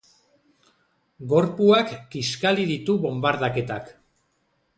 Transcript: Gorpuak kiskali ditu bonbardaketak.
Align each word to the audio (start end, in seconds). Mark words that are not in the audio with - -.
Gorpuak 1.33 1.93
kiskali 2.15 2.67
ditu 2.73 2.97
bonbardaketak. 3.05 3.95